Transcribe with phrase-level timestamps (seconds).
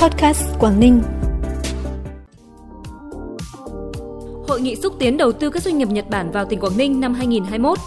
[0.00, 1.02] Podcast Quảng Ninh.
[4.48, 7.00] Hội nghị xúc tiến đầu tư các doanh nghiệp Nhật Bản vào tỉnh Quảng Ninh
[7.00, 7.78] năm 2021.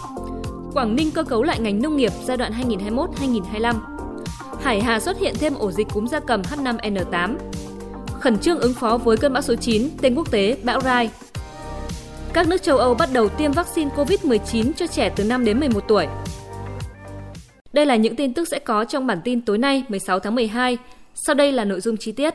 [0.74, 3.74] Quảng Ninh cơ cấu lại ngành nông nghiệp giai đoạn 2021-2025.
[4.62, 7.36] Hải Hà xuất hiện thêm ổ dịch cúm gia cầm H5N8.
[8.20, 11.10] Khẩn trương ứng phó với cơn bão số 9, tên quốc tế bão Rai.
[12.32, 15.84] Các nước châu Âu bắt đầu tiêm vaccine COVID-19 cho trẻ từ 5 đến 11
[15.88, 16.06] tuổi.
[17.72, 20.78] Đây là những tin tức sẽ có trong bản tin tối nay 16 tháng 12.
[21.14, 22.34] Sau đây là nội dung chi tiết.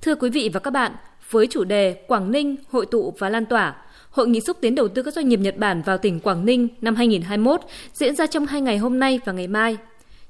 [0.00, 0.92] Thưa quý vị và các bạn,
[1.30, 4.88] với chủ đề Quảng Ninh hội tụ và lan tỏa, Hội nghị xúc tiến đầu
[4.88, 7.60] tư các doanh nghiệp Nhật Bản vào tỉnh Quảng Ninh năm 2021
[7.92, 9.76] diễn ra trong hai ngày hôm nay và ngày mai.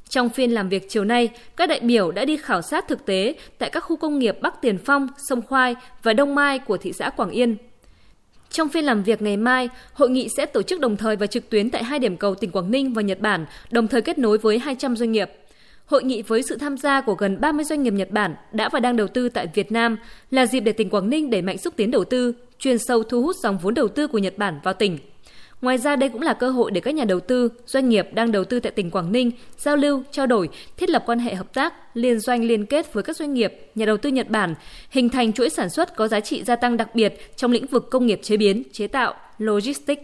[0.09, 3.35] Trong phiên làm việc chiều nay, các đại biểu đã đi khảo sát thực tế
[3.59, 6.93] tại các khu công nghiệp Bắc Tiền Phong, Sông Khoai và Đông Mai của thị
[6.93, 7.57] xã Quảng Yên.
[8.51, 11.51] Trong phiên làm việc ngày mai, hội nghị sẽ tổ chức đồng thời và trực
[11.51, 14.39] tuyến tại hai điểm cầu tỉnh Quảng Ninh và Nhật Bản, đồng thời kết nối
[14.39, 15.31] với 200 doanh nghiệp.
[15.87, 18.81] Hội nghị với sự tham gia của gần 30 doanh nghiệp Nhật Bản đã và
[18.81, 19.97] đang đầu tư tại Việt Nam
[20.31, 23.23] là dịp để tỉnh Quảng Ninh đẩy mạnh xúc tiến đầu tư, chuyên sâu thu
[23.23, 24.99] hút dòng vốn đầu tư của Nhật Bản vào tỉnh.
[25.63, 28.33] Ngoài ra đây cũng là cơ hội để các nhà đầu tư, doanh nghiệp đang
[28.33, 31.55] đầu tư tại tỉnh Quảng Ninh giao lưu, trao đổi, thiết lập quan hệ hợp
[31.55, 34.55] tác, liên doanh liên kết với các doanh nghiệp, nhà đầu tư Nhật Bản,
[34.91, 37.91] hình thành chuỗi sản xuất có giá trị gia tăng đặc biệt trong lĩnh vực
[37.91, 40.03] công nghiệp chế biến, chế tạo, logistics.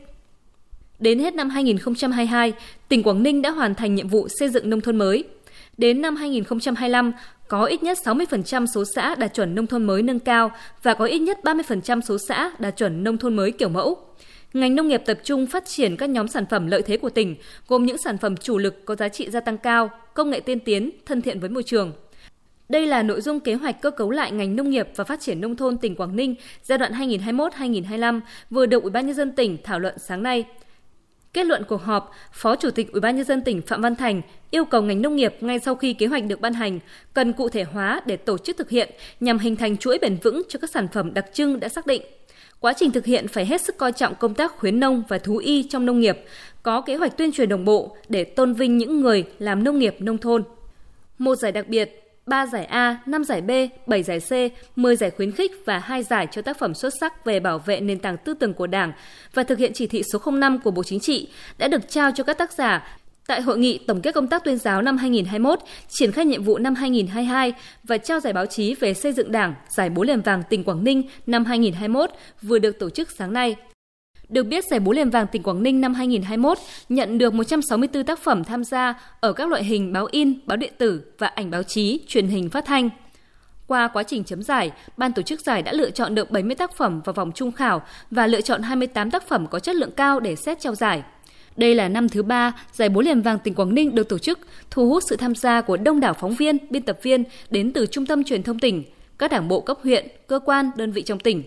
[0.98, 2.52] Đến hết năm 2022,
[2.88, 5.24] tỉnh Quảng Ninh đã hoàn thành nhiệm vụ xây dựng nông thôn mới,
[5.78, 7.12] Đến năm 2025,
[7.48, 10.50] có ít nhất 60% số xã đạt chuẩn nông thôn mới nâng cao
[10.82, 13.96] và có ít nhất 30% số xã đạt chuẩn nông thôn mới kiểu mẫu.
[14.52, 17.36] Ngành nông nghiệp tập trung phát triển các nhóm sản phẩm lợi thế của tỉnh,
[17.68, 20.60] gồm những sản phẩm chủ lực có giá trị gia tăng cao, công nghệ tiên
[20.60, 21.92] tiến, thân thiện với môi trường.
[22.68, 25.40] Đây là nội dung kế hoạch cơ cấu lại ngành nông nghiệp và phát triển
[25.40, 29.56] nông thôn tỉnh Quảng Ninh giai đoạn 2021-2025 vừa được Ủy ban nhân dân tỉnh
[29.64, 30.44] thảo luận sáng nay.
[31.32, 34.22] Kết luận cuộc họp, Phó Chủ tịch Ủy ban nhân dân tỉnh Phạm Văn Thành
[34.50, 36.78] yêu cầu ngành nông nghiệp ngay sau khi kế hoạch được ban hành
[37.14, 38.90] cần cụ thể hóa để tổ chức thực hiện
[39.20, 42.02] nhằm hình thành chuỗi bền vững cho các sản phẩm đặc trưng đã xác định.
[42.60, 45.36] Quá trình thực hiện phải hết sức coi trọng công tác khuyến nông và thú
[45.36, 46.18] y trong nông nghiệp,
[46.62, 49.96] có kế hoạch tuyên truyền đồng bộ để tôn vinh những người làm nông nghiệp
[49.98, 50.42] nông thôn.
[51.18, 53.50] Một giải đặc biệt 3 giải A, 5 giải B,
[53.86, 54.32] 7 giải C,
[54.76, 57.80] 10 giải khuyến khích và 2 giải cho tác phẩm xuất sắc về bảo vệ
[57.80, 58.92] nền tảng tư tưởng của Đảng
[59.34, 61.28] và thực hiện chỉ thị số 05 của Bộ Chính trị
[61.58, 64.58] đã được trao cho các tác giả tại hội nghị tổng kết công tác tuyên
[64.58, 67.52] giáo năm 2021, triển khai nhiệm vụ năm 2022
[67.84, 70.84] và trao giải báo chí về xây dựng Đảng, giải bố liềm vàng tỉnh Quảng
[70.84, 72.10] Ninh năm 2021
[72.42, 73.56] vừa được tổ chức sáng nay.
[74.28, 76.58] Được biết, giải búa liềm vàng tỉnh Quảng Ninh năm 2021
[76.88, 80.72] nhận được 164 tác phẩm tham gia ở các loại hình báo in, báo điện
[80.78, 82.90] tử và ảnh báo chí, truyền hình phát thanh.
[83.66, 86.76] Qua quá trình chấm giải, ban tổ chức giải đã lựa chọn được 70 tác
[86.76, 90.20] phẩm vào vòng trung khảo và lựa chọn 28 tác phẩm có chất lượng cao
[90.20, 91.02] để xét trao giải.
[91.56, 94.38] Đây là năm thứ ba giải búa liềm vàng tỉnh Quảng Ninh được tổ chức,
[94.70, 97.86] thu hút sự tham gia của đông đảo phóng viên, biên tập viên đến từ
[97.86, 98.84] trung tâm truyền thông tỉnh,
[99.18, 101.42] các đảng bộ cấp huyện, cơ quan, đơn vị trong tỉnh.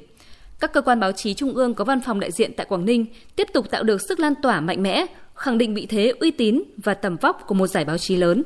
[0.61, 3.05] Các cơ quan báo chí trung ương có văn phòng đại diện tại Quảng Ninh
[3.35, 5.05] tiếp tục tạo được sức lan tỏa mạnh mẽ,
[5.35, 8.43] khẳng định vị thế uy tín và tầm vóc của một giải báo chí lớn.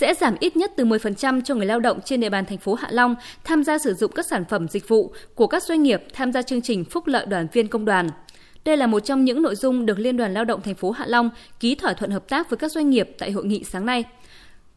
[0.00, 2.74] sẽ giảm ít nhất từ 10% cho người lao động trên địa bàn thành phố
[2.74, 6.02] Hạ Long tham gia sử dụng các sản phẩm dịch vụ của các doanh nghiệp
[6.12, 8.08] tham gia chương trình phúc lợi đoàn viên công đoàn.
[8.64, 11.04] Đây là một trong những nội dung được Liên đoàn Lao động thành phố Hạ
[11.08, 14.04] Long ký thỏa thuận hợp tác với các doanh nghiệp tại hội nghị sáng nay.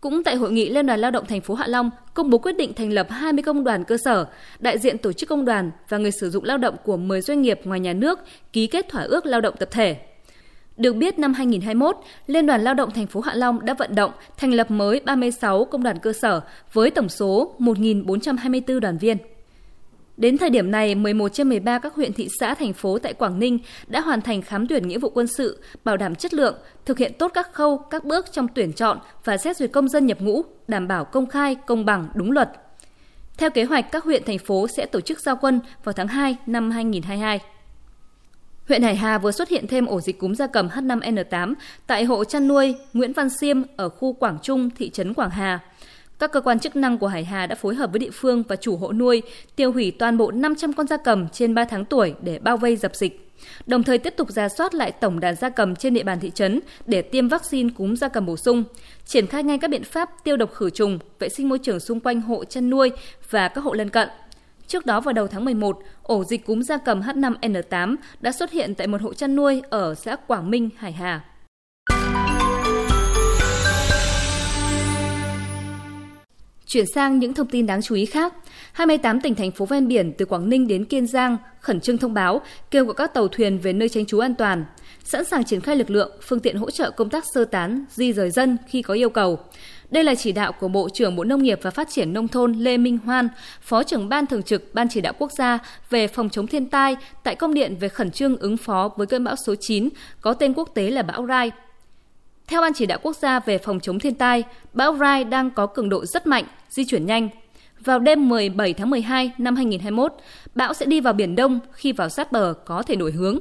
[0.02, 2.58] Cũng tại hội nghị Liên đoàn Lao động thành phố Hạ Long công bố quyết
[2.58, 4.26] định thành lập 20 công đoàn cơ sở,
[4.60, 7.42] đại diện tổ chức công đoàn và người sử dụng lao động của 10 doanh
[7.42, 8.20] nghiệp ngoài nhà nước
[8.54, 9.98] ký kết thỏa ước lao động tập thể.
[10.78, 11.96] Được biết năm 2021,
[12.28, 15.66] Liên đoàn Lao động thành phố Hạ Long đã vận động thành lập mới 36
[15.66, 16.42] công đoàn cơ sở
[16.74, 19.18] với tổng số 1.424 đoàn viên.
[20.20, 23.40] Đến thời điểm này, 11 trên 13 các huyện thị xã thành phố tại Quảng
[23.40, 26.98] Ninh đã hoàn thành khám tuyển nghĩa vụ quân sự, bảo đảm chất lượng, thực
[26.98, 30.22] hiện tốt các khâu, các bước trong tuyển chọn và xét duyệt công dân nhập
[30.22, 32.50] ngũ, đảm bảo công khai, công bằng, đúng luật.
[33.38, 36.36] Theo kế hoạch, các huyện thành phố sẽ tổ chức giao quân vào tháng 2
[36.46, 37.40] năm 2022.
[38.68, 41.54] Huyện Hải Hà vừa xuất hiện thêm ổ dịch cúm gia cầm H5N8
[41.88, 45.60] tại hộ chăn nuôi Nguyễn Văn Siêm ở khu Quảng Trung, thị trấn Quảng Hà.
[46.20, 48.56] Các cơ quan chức năng của Hải Hà đã phối hợp với địa phương và
[48.56, 49.22] chủ hộ nuôi
[49.56, 52.76] tiêu hủy toàn bộ 500 con gia cầm trên 3 tháng tuổi để bao vây
[52.76, 53.32] dập dịch.
[53.66, 56.32] Đồng thời tiếp tục ra soát lại tổng đàn gia cầm trên địa bàn thị
[56.36, 58.64] trấn để tiêm vaccine cúm gia cầm bổ sung,
[59.06, 62.00] triển khai ngay các biện pháp tiêu độc khử trùng, vệ sinh môi trường xung
[62.00, 62.92] quanh hộ chăn nuôi
[63.30, 64.10] và các hộ lân cận.
[64.68, 68.76] Trước đó vào đầu tháng 11, ổ dịch cúm gia cầm H5N8 đã xuất hiện
[68.76, 71.22] tại một hộ chăn nuôi ở xã Quảng Minh, Hải Hà.
[76.70, 78.34] Chuyển sang những thông tin đáng chú ý khác,
[78.74, 82.14] 28 tỉnh thành phố ven biển từ Quảng Ninh đến Kiên Giang khẩn trương thông
[82.14, 84.66] báo kêu gọi các tàu thuyền về nơi tránh trú an toàn.
[85.04, 88.14] sẵn sàng triển khai lực lượng, phương tiện hỗ trợ công tác sơ tán, di
[88.14, 89.40] rời dân khi có yêu cầu.
[89.92, 92.54] Đây là chỉ đạo của Bộ trưởng Bộ Nông nghiệp và Phát triển Nông thôn
[92.54, 93.30] Lê Minh Hoan,
[93.62, 96.96] Phó trưởng Ban Thường trực Ban Chỉ đạo Quốc gia về phòng chống thiên tai
[97.24, 99.90] tại công điện về khẩn trương ứng phó với cơn bão số 9
[100.22, 101.52] có tên quốc tế là bão Rai.
[102.50, 104.44] Theo Ban Chỉ đạo Quốc gia về phòng chống thiên tai,
[104.74, 107.30] bão Rai đang có cường độ rất mạnh, di chuyển nhanh.
[107.80, 110.14] Vào đêm 17 tháng 12 năm 2021,
[110.56, 113.40] bão sẽ đi vào Biển Đông khi vào sát bờ có thể đổi hướng.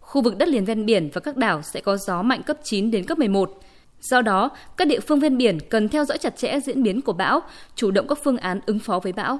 [0.00, 2.90] Khu vực đất liền ven biển và các đảo sẽ có gió mạnh cấp 9
[2.90, 3.60] đến cấp 11.
[4.00, 7.12] Do đó, các địa phương ven biển cần theo dõi chặt chẽ diễn biến của
[7.12, 7.40] bão,
[7.74, 9.38] chủ động các phương án ứng phó với bão.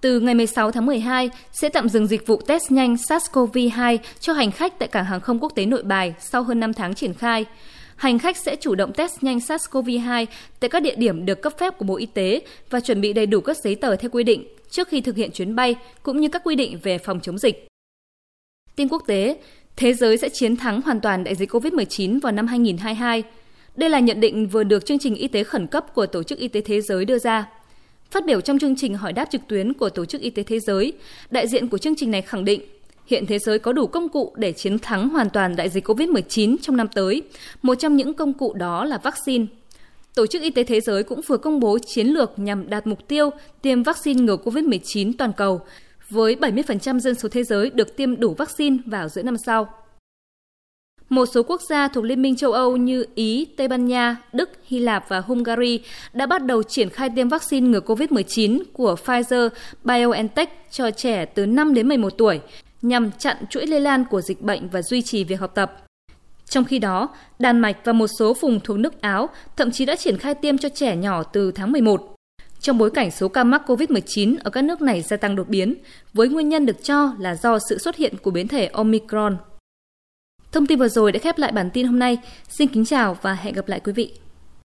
[0.00, 4.50] Từ ngày 16 tháng 12 sẽ tạm dừng dịch vụ test nhanh SARS-CoV-2 cho hành
[4.50, 7.46] khách tại cảng hàng không quốc tế Nội Bài sau hơn 5 tháng triển khai.
[7.96, 10.26] Hành khách sẽ chủ động test nhanh SARS-CoV-2
[10.60, 12.40] tại các địa điểm được cấp phép của Bộ Y tế
[12.70, 15.30] và chuẩn bị đầy đủ các giấy tờ theo quy định trước khi thực hiện
[15.30, 17.66] chuyến bay cũng như các quy định về phòng chống dịch.
[18.76, 19.38] Tin quốc tế,
[19.76, 23.22] thế giới sẽ chiến thắng hoàn toàn đại dịch COVID-19 vào năm 2022.
[23.76, 26.38] Đây là nhận định vừa được chương trình y tế khẩn cấp của Tổ chức
[26.38, 27.48] Y tế Thế giới đưa ra.
[28.10, 30.60] Phát biểu trong chương trình hỏi đáp trực tuyến của Tổ chức Y tế Thế
[30.60, 30.92] giới,
[31.30, 32.60] đại diện của chương trình này khẳng định
[33.06, 36.56] hiện thế giới có đủ công cụ để chiến thắng hoàn toàn đại dịch COVID-19
[36.62, 37.22] trong năm tới.
[37.62, 39.46] Một trong những công cụ đó là vaccine.
[40.14, 43.08] Tổ chức Y tế Thế giới cũng vừa công bố chiến lược nhằm đạt mục
[43.08, 43.30] tiêu
[43.62, 45.60] tiêm vaccine ngừa COVID-19 toàn cầu,
[46.10, 49.68] với 70% dân số thế giới được tiêm đủ vaccine vào giữa năm sau.
[51.08, 54.50] Một số quốc gia thuộc Liên minh châu Âu như Ý, Tây Ban Nha, Đức,
[54.64, 55.80] Hy Lạp và Hungary
[56.12, 59.48] đã bắt đầu triển khai tiêm vaccine ngừa COVID-19 của Pfizer
[59.84, 62.40] BioNTech cho trẻ từ 5 đến 11 tuổi
[62.82, 65.72] nhằm chặn chuỗi lây lan của dịch bệnh và duy trì việc học tập.
[66.48, 67.08] Trong khi đó,
[67.38, 70.58] Đan Mạch và một số vùng thuộc nước Áo thậm chí đã triển khai tiêm
[70.58, 72.14] cho trẻ nhỏ từ tháng 11.
[72.60, 75.74] Trong bối cảnh số ca mắc COVID-19 ở các nước này gia tăng đột biến,
[76.14, 79.36] với nguyên nhân được cho là do sự xuất hiện của biến thể Omicron.
[80.52, 82.18] Thông tin vừa rồi đã khép lại bản tin hôm nay.
[82.48, 84.12] Xin kính chào và hẹn gặp lại quý vị.